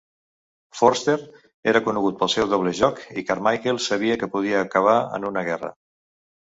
[0.79, 1.17] Forster
[1.73, 5.75] era conegut pel seu doble joc i Carmichael sabia que podia acabar en una guerra.